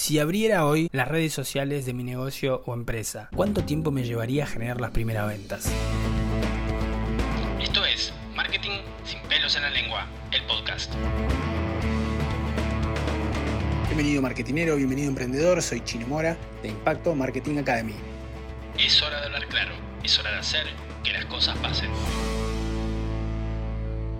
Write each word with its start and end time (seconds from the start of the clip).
Si 0.00 0.18
abriera 0.18 0.64
hoy 0.64 0.88
las 0.92 1.08
redes 1.08 1.34
sociales 1.34 1.84
de 1.84 1.92
mi 1.92 2.02
negocio 2.02 2.62
o 2.64 2.72
empresa, 2.72 3.28
¿cuánto 3.36 3.64
tiempo 3.64 3.90
me 3.90 4.02
llevaría 4.02 4.44
a 4.44 4.46
generar 4.46 4.80
las 4.80 4.92
primeras 4.92 5.28
ventas? 5.28 5.70
Esto 7.60 7.84
es 7.84 8.10
Marketing 8.34 8.80
sin 9.04 9.20
pelos 9.28 9.54
en 9.56 9.62
la 9.62 9.68
lengua, 9.68 10.06
el 10.32 10.42
podcast. 10.46 10.94
Bienvenido 13.88 14.22
marketinero, 14.22 14.76
bienvenido 14.76 15.10
emprendedor, 15.10 15.60
soy 15.60 15.84
Chino 15.84 16.06
Mora 16.06 16.34
de 16.62 16.70
Impacto 16.70 17.14
Marketing 17.14 17.58
Academy. 17.58 17.94
Es 18.78 19.02
hora 19.02 19.20
de 19.20 19.26
hablar 19.26 19.46
claro, 19.48 19.74
es 20.02 20.18
hora 20.18 20.30
de 20.30 20.38
hacer 20.38 20.64
que 21.04 21.12
las 21.12 21.26
cosas 21.26 21.58
pasen. 21.58 21.90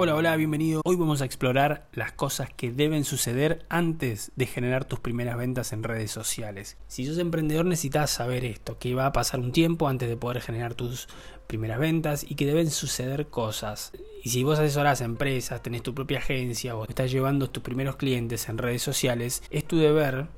Hola, 0.00 0.14
hola, 0.14 0.36
bienvenido. 0.36 0.80
Hoy 0.84 0.94
vamos 0.94 1.22
a 1.22 1.24
explorar 1.24 1.88
las 1.92 2.12
cosas 2.12 2.48
que 2.54 2.70
deben 2.70 3.02
suceder 3.02 3.66
antes 3.68 4.30
de 4.36 4.46
generar 4.46 4.84
tus 4.84 5.00
primeras 5.00 5.36
ventas 5.36 5.72
en 5.72 5.82
redes 5.82 6.12
sociales. 6.12 6.76
Si 6.86 7.04
sos 7.04 7.18
emprendedor 7.18 7.66
necesitas 7.66 8.08
saber 8.08 8.44
esto, 8.44 8.78
que 8.78 8.94
va 8.94 9.06
a 9.06 9.12
pasar 9.12 9.40
un 9.40 9.50
tiempo 9.50 9.88
antes 9.88 10.08
de 10.08 10.16
poder 10.16 10.40
generar 10.40 10.74
tus 10.74 11.08
primeras 11.48 11.80
ventas 11.80 12.24
y 12.28 12.36
que 12.36 12.46
deben 12.46 12.70
suceder 12.70 13.26
cosas. 13.26 13.90
Y 14.22 14.30
si 14.30 14.44
vos 14.44 14.60
asesorás 14.60 15.00
a 15.00 15.04
empresas, 15.04 15.64
tenés 15.64 15.82
tu 15.82 15.92
propia 15.96 16.18
agencia 16.18 16.76
o 16.76 16.84
estás 16.84 17.10
llevando 17.10 17.50
tus 17.50 17.64
primeros 17.64 17.96
clientes 17.96 18.48
en 18.48 18.58
redes 18.58 18.82
sociales, 18.82 19.42
es 19.50 19.64
tu 19.64 19.78
deber 19.78 20.28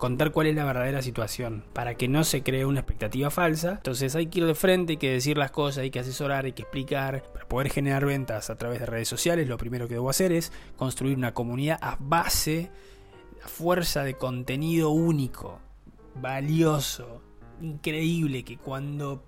contar 0.00 0.32
cuál 0.32 0.48
es 0.48 0.56
la 0.56 0.64
verdadera 0.64 1.02
situación, 1.02 1.62
para 1.72 1.94
que 1.94 2.08
no 2.08 2.24
se 2.24 2.42
cree 2.42 2.64
una 2.64 2.80
expectativa 2.80 3.30
falsa. 3.30 3.72
Entonces 3.72 4.16
hay 4.16 4.26
que 4.26 4.40
ir 4.40 4.46
de 4.46 4.54
frente, 4.56 4.94
hay 4.94 4.96
que 4.96 5.12
decir 5.12 5.36
las 5.36 5.52
cosas, 5.52 5.82
hay 5.82 5.90
que 5.90 6.00
asesorar, 6.00 6.46
hay 6.46 6.52
que 6.52 6.62
explicar. 6.62 7.22
Para 7.32 7.46
poder 7.46 7.70
generar 7.70 8.04
ventas 8.06 8.50
a 8.50 8.56
través 8.56 8.80
de 8.80 8.86
redes 8.86 9.08
sociales, 9.08 9.46
lo 9.46 9.58
primero 9.58 9.86
que 9.86 9.94
debo 9.94 10.10
hacer 10.10 10.32
es 10.32 10.52
construir 10.76 11.16
una 11.16 11.34
comunidad 11.34 11.78
a 11.82 11.96
base, 12.00 12.70
a 13.44 13.48
fuerza 13.48 14.02
de 14.02 14.14
contenido 14.14 14.90
único, 14.90 15.60
valioso, 16.16 17.20
increíble, 17.60 18.42
que 18.42 18.56
cuando 18.56 19.22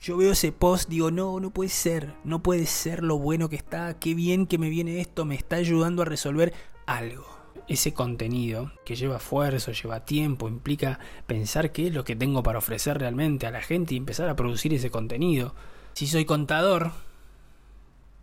yo 0.00 0.16
veo 0.16 0.32
ese 0.32 0.52
post, 0.52 0.88
digo, 0.88 1.10
no, 1.10 1.40
no 1.40 1.50
puede 1.50 1.70
ser, 1.70 2.14
no 2.22 2.44
puede 2.44 2.66
ser 2.66 3.02
lo 3.02 3.18
bueno 3.18 3.48
que 3.48 3.56
está, 3.56 3.98
qué 3.98 4.14
bien 4.14 4.46
que 4.46 4.56
me 4.56 4.70
viene 4.70 5.00
esto, 5.00 5.24
me 5.24 5.34
está 5.34 5.56
ayudando 5.56 6.02
a 6.02 6.04
resolver 6.04 6.54
algo 6.86 7.35
ese 7.68 7.92
contenido 7.92 8.72
que 8.84 8.96
lleva 8.96 9.16
esfuerzo, 9.16 9.72
lleva 9.72 10.04
tiempo, 10.04 10.48
implica 10.48 10.98
pensar 11.26 11.72
qué 11.72 11.88
es 11.88 11.94
lo 11.94 12.04
que 12.04 12.16
tengo 12.16 12.42
para 12.42 12.58
ofrecer 12.58 12.98
realmente 12.98 13.46
a 13.46 13.50
la 13.50 13.60
gente 13.60 13.94
y 13.94 13.98
empezar 13.98 14.28
a 14.28 14.36
producir 14.36 14.72
ese 14.72 14.90
contenido. 14.90 15.54
Si 15.94 16.06
soy 16.06 16.24
contador, 16.24 16.92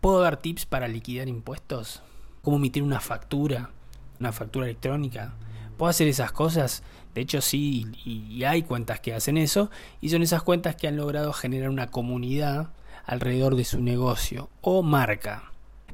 ¿puedo 0.00 0.20
dar 0.20 0.36
tips 0.36 0.66
para 0.66 0.88
liquidar 0.88 1.28
impuestos? 1.28 2.02
¿Cómo 2.42 2.56
emitir 2.56 2.82
una 2.82 3.00
factura? 3.00 3.70
¿Una 4.18 4.32
factura 4.32 4.66
electrónica? 4.66 5.34
¿Puedo 5.76 5.90
hacer 5.90 6.08
esas 6.08 6.32
cosas? 6.32 6.82
De 7.14 7.22
hecho 7.22 7.40
sí, 7.40 7.86
y 8.04 8.44
hay 8.44 8.62
cuentas 8.62 9.00
que 9.00 9.14
hacen 9.14 9.36
eso, 9.38 9.70
y 10.00 10.10
son 10.10 10.22
esas 10.22 10.42
cuentas 10.42 10.76
que 10.76 10.86
han 10.86 10.96
logrado 10.96 11.32
generar 11.32 11.70
una 11.70 11.88
comunidad 11.88 12.70
alrededor 13.04 13.56
de 13.56 13.64
su 13.64 13.80
negocio 13.80 14.50
o 14.60 14.82
marca. 14.82 15.49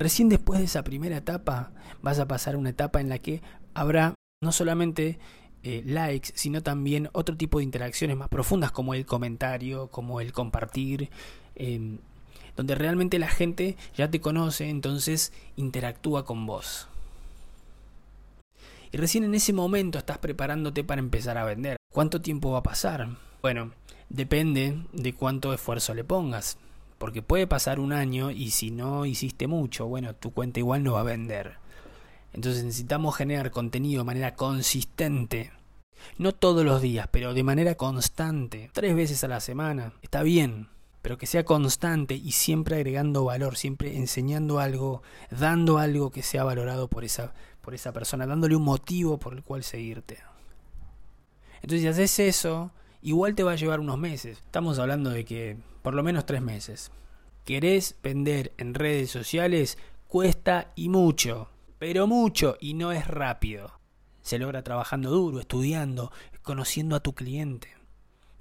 Recién 0.00 0.30
después 0.30 0.58
de 0.58 0.64
esa 0.64 0.82
primera 0.82 1.18
etapa 1.18 1.72
vas 2.00 2.18
a 2.18 2.26
pasar 2.26 2.56
una 2.56 2.70
etapa 2.70 3.02
en 3.02 3.10
la 3.10 3.18
que 3.18 3.42
habrá 3.74 4.14
no 4.42 4.50
solamente 4.50 5.18
eh, 5.62 5.82
likes, 5.84 6.32
sino 6.34 6.62
también 6.62 7.10
otro 7.12 7.36
tipo 7.36 7.58
de 7.58 7.64
interacciones 7.64 8.16
más 8.16 8.30
profundas 8.30 8.72
como 8.72 8.94
el 8.94 9.04
comentario, 9.04 9.88
como 9.88 10.22
el 10.22 10.32
compartir, 10.32 11.10
em, 11.54 11.98
donde 12.56 12.76
realmente 12.76 13.18
la 13.18 13.28
gente 13.28 13.76
ya 13.94 14.10
te 14.10 14.22
conoce, 14.22 14.70
entonces 14.70 15.34
interactúa 15.56 16.24
con 16.24 16.46
vos. 16.46 16.88
Y 18.92 18.96
recién 18.96 19.24
en 19.24 19.34
ese 19.34 19.52
momento 19.52 19.98
estás 19.98 20.16
preparándote 20.16 20.82
para 20.82 21.00
empezar 21.00 21.36
a 21.36 21.44
vender. 21.44 21.76
¿Cuánto 21.92 22.22
tiempo 22.22 22.52
va 22.52 22.60
a 22.60 22.62
pasar? 22.62 23.06
Bueno, 23.42 23.72
depende 24.08 24.82
de 24.94 25.12
cuánto 25.12 25.52
esfuerzo 25.52 25.92
le 25.92 26.04
pongas. 26.04 26.56
Porque 27.00 27.22
puede 27.22 27.46
pasar 27.46 27.80
un 27.80 27.94
año 27.94 28.30
y 28.30 28.50
si 28.50 28.70
no 28.70 29.06
hiciste 29.06 29.46
mucho, 29.46 29.86
bueno, 29.86 30.14
tu 30.14 30.34
cuenta 30.34 30.60
igual 30.60 30.84
no 30.84 30.92
va 30.92 31.00
a 31.00 31.04
vender. 31.04 31.54
Entonces 32.34 32.62
necesitamos 32.62 33.16
generar 33.16 33.50
contenido 33.50 34.02
de 34.02 34.04
manera 34.04 34.34
consistente. 34.34 35.50
No 36.18 36.32
todos 36.32 36.62
los 36.62 36.82
días, 36.82 37.08
pero 37.10 37.32
de 37.32 37.42
manera 37.42 37.74
constante. 37.76 38.68
Tres 38.74 38.94
veces 38.94 39.24
a 39.24 39.28
la 39.28 39.40
semana. 39.40 39.94
Está 40.02 40.22
bien. 40.22 40.68
Pero 41.00 41.16
que 41.16 41.24
sea 41.26 41.46
constante 41.46 42.16
y 42.16 42.32
siempre 42.32 42.76
agregando 42.76 43.24
valor, 43.24 43.56
siempre 43.56 43.96
enseñando 43.96 44.60
algo, 44.60 45.02
dando 45.30 45.78
algo 45.78 46.10
que 46.10 46.22
sea 46.22 46.44
valorado 46.44 46.88
por 46.88 47.04
esa, 47.04 47.32
por 47.62 47.74
esa 47.74 47.92
persona, 47.94 48.26
dándole 48.26 48.56
un 48.56 48.64
motivo 48.64 49.16
por 49.16 49.32
el 49.32 49.42
cual 49.42 49.64
seguirte. 49.64 50.18
Entonces 51.62 51.80
si 51.80 51.88
haces 51.88 52.18
eso, 52.18 52.72
igual 53.02 53.34
te 53.34 53.42
va 53.42 53.52
a 53.52 53.56
llevar 53.56 53.80
unos 53.80 53.98
meses. 53.98 54.38
Estamos 54.38 54.78
hablando 54.78 55.10
de 55.10 55.24
que 55.24 55.56
por 55.82 55.94
lo 55.94 56.02
menos 56.02 56.26
tres 56.26 56.42
meses. 56.42 56.90
¿Querés 57.44 57.96
vender 58.02 58.52
en 58.58 58.74
redes 58.74 59.10
sociales? 59.10 59.78
Cuesta 60.06 60.72
y 60.74 60.88
mucho, 60.88 61.48
pero 61.78 62.06
mucho 62.06 62.56
y 62.60 62.74
no 62.74 62.92
es 62.92 63.06
rápido. 63.06 63.80
Se 64.22 64.38
logra 64.38 64.62
trabajando 64.62 65.10
duro, 65.10 65.40
estudiando, 65.40 66.12
conociendo 66.42 66.96
a 66.96 67.00
tu 67.00 67.14
cliente, 67.14 67.68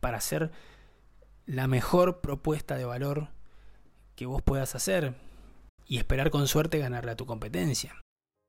para 0.00 0.18
hacer 0.18 0.50
la 1.44 1.66
mejor 1.66 2.20
propuesta 2.20 2.76
de 2.76 2.84
valor 2.84 3.28
que 4.14 4.26
vos 4.26 4.42
puedas 4.42 4.74
hacer 4.74 5.14
y 5.86 5.98
esperar 5.98 6.30
con 6.30 6.48
suerte 6.48 6.78
ganarle 6.78 7.12
a 7.12 7.16
tu 7.16 7.26
competencia. 7.26 7.94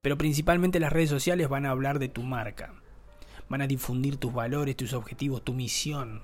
Pero 0.01 0.17
principalmente 0.17 0.79
las 0.79 0.94
redes 0.94 1.09
sociales 1.09 1.50
van 1.50 1.66
a 1.66 1.72
hablar 1.72 2.00
de 2.00 2.07
tu 2.07 2.23
marca, 2.23 2.73
van 3.50 3.62
a 3.62 3.68
difundir 3.68 4.18
tus 4.18 4.34
valores, 4.34 4.75
tus 4.75 4.94
objetivos, 4.94 5.44
tu 5.44 5.53
misión. 5.53 6.22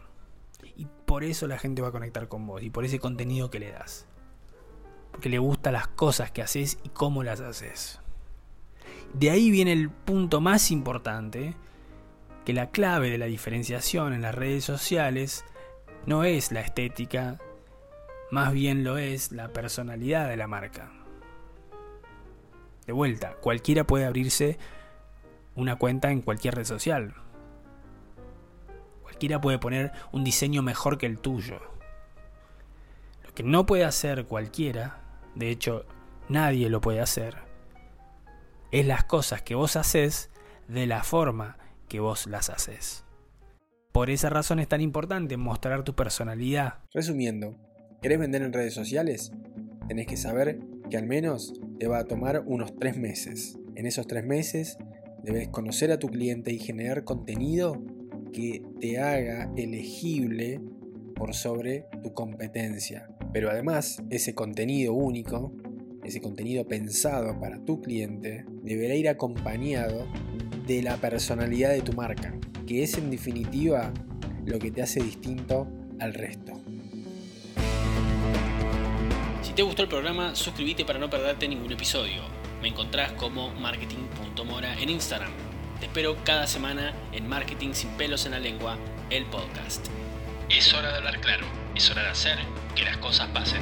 Y 0.76 0.88
por 1.06 1.24
eso 1.24 1.48
la 1.48 1.60
gente 1.60 1.82
va 1.82 1.90
a 1.90 1.92
conectar 1.92 2.28
con 2.28 2.46
vos 2.48 2.64
y 2.64 2.70
por 2.70 2.86
ese 2.86 3.00
contenido 3.00 3.50
que 3.50 3.60
le 3.60 3.72
das. 3.72 4.08
Porque 5.12 5.30
le 5.30 5.38
gustan 5.38 5.74
las 5.74 5.88
cosas 5.88 6.32
que 6.32 6.42
haces 6.42 6.80
y 6.84 6.90
cómo 6.90 7.24
las 7.24 7.40
haces. 7.40 8.00
De 9.14 9.30
ahí 9.30 9.52
viene 9.52 9.74
el 9.74 9.90
punto 9.90 10.42
más 10.42 10.72
importante, 10.72 11.56
que 12.46 12.54
la 12.54 12.72
clave 12.72 13.10
de 13.10 13.18
la 13.18 13.28
diferenciación 13.28 14.14
en 14.14 14.24
las 14.24 14.36
redes 14.36 14.66
sociales 14.66 15.46
no 16.06 16.24
es 16.24 16.52
la 16.52 16.62
estética, 16.62 17.40
más 18.32 18.52
bien 18.52 18.84
lo 18.84 18.98
es 18.98 19.32
la 19.32 19.50
personalidad 19.50 20.28
de 20.28 20.38
la 20.38 20.48
marca. 20.48 20.92
De 22.86 22.92
vuelta, 22.92 23.36
cualquiera 23.36 23.86
puede 23.86 24.06
abrirse 24.06 24.58
una 25.56 25.78
cuenta 25.78 26.12
en 26.12 26.22
cualquier 26.22 26.56
red 26.56 26.66
social. 26.66 27.14
Cualquiera 29.02 29.40
puede 29.40 29.60
poner 29.60 29.92
un 30.12 30.24
diseño 30.24 30.62
mejor 30.62 30.98
que 30.98 31.06
el 31.06 31.20
tuyo. 31.20 31.60
Lo 33.24 33.34
que 33.34 33.44
no 33.44 33.66
puede 33.66 33.86
hacer 33.86 34.26
cualquiera, 34.26 35.02
de 35.36 35.50
hecho 35.50 35.86
nadie 36.30 36.70
lo 36.70 36.82
puede 36.82 37.00
hacer, 37.00 37.38
es 38.72 38.88
las 38.88 39.04
cosas 39.04 39.42
que 39.42 39.56
vos 39.56 39.76
haces 39.76 40.32
de 40.68 40.88
la 40.88 41.04
forma 41.04 41.58
que 41.88 42.00
vos 42.00 42.26
las 42.26 42.50
haces. 42.50 43.06
Por 43.92 44.10
esa 44.10 44.32
razón 44.32 44.60
es 44.60 44.68
tan 44.68 44.82
importante 44.82 45.38
mostrar 45.38 45.84
tu 45.84 45.94
personalidad. 45.94 46.80
Resumiendo, 46.92 47.56
¿querés 48.02 48.18
vender 48.18 48.42
en 48.42 48.52
redes 48.52 48.74
sociales? 48.74 49.32
Tenés 49.88 50.08
que 50.08 50.18
saber 50.18 50.60
que 50.90 50.98
al 50.98 51.06
menos 51.06 51.54
te 51.78 51.88
va 51.88 52.00
a 52.00 52.06
tomar 52.06 52.42
unos 52.48 52.76
tres 52.76 52.98
meses. 52.98 53.60
En 53.76 53.86
esos 53.86 54.08
tres 54.08 54.26
meses 54.26 54.78
Debes 55.24 55.48
conocer 55.48 55.90
a 55.92 56.00
tu 56.00 56.10
cliente 56.10 56.52
y 56.52 56.60
generar 56.60 57.06
contenido 57.06 57.82
que 58.34 58.62
te 58.82 59.00
haga 59.00 59.50
elegible 59.56 60.60
por 61.16 61.34
sobre 61.34 61.86
tu 62.04 62.14
competencia. 62.14 63.08
Pero 63.32 63.50
además, 63.50 64.04
ese 64.10 64.36
contenido 64.36 64.94
único, 64.94 65.54
ese 66.04 66.20
contenido 66.20 66.68
pensado 66.68 67.40
para 67.40 67.64
tu 67.64 67.82
cliente, 67.82 68.44
deberá 68.64 68.96
ir 68.96 69.08
acompañado 69.08 70.08
de 70.68 70.82
la 70.82 70.98
personalidad 70.98 71.72
de 71.72 71.82
tu 71.82 71.94
marca, 71.94 72.38
que 72.68 72.84
es 72.84 72.98
en 72.98 73.10
definitiva 73.10 73.94
lo 74.46 74.60
que 74.60 74.72
te 74.72 74.82
hace 74.82 75.02
distinto 75.02 75.70
al 76.00 76.14
resto. 76.14 76.52
Si 79.42 79.54
te 79.54 79.64
gustó 79.64 79.84
el 79.84 79.90
programa, 79.90 80.36
suscríbete 80.36 80.84
para 80.84 81.00
no 81.00 81.10
perderte 81.10 81.48
ningún 81.48 81.72
episodio. 81.72 82.43
Me 82.64 82.70
encontrás 82.70 83.12
como 83.12 83.50
marketing.mora 83.56 84.80
en 84.80 84.90
Instagram. 84.90 85.34
Te 85.82 85.88
espero 85.88 86.16
cada 86.24 86.48
semana 86.48 86.94
en 87.12 87.28
Marketing 87.28 87.74
sin 87.74 87.90
pelos 87.98 88.26
en 88.26 88.32
la 88.32 88.40
lengua, 88.40 88.78
el 89.10 89.26
podcast. 89.26 89.88
Es 90.48 90.74
hora 90.74 90.92
de 90.92 90.98
hablar 91.00 91.20
claro, 91.20 91.46
es 91.76 91.92
hora 91.92 92.04
de 92.04 92.10
hacer 92.12 92.40
que 92.74 92.86
las 92.86 92.96
cosas 93.00 93.28
pasen. 93.34 93.62